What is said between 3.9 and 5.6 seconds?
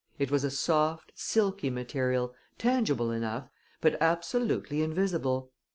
absolutely invisible.